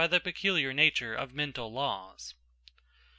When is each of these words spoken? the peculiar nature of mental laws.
the 0.09 0.19
peculiar 0.19 0.73
nature 0.73 1.13
of 1.13 1.31
mental 1.35 1.71
laws. 1.71 2.33